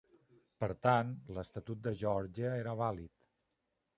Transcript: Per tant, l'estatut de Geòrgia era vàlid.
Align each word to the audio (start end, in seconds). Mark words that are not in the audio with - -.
Per 0.63 0.69
tant, 0.85 1.11
l'estatut 1.39 1.85
de 1.87 1.95
Geòrgia 2.01 2.53
era 2.65 2.75
vàlid. 2.83 3.15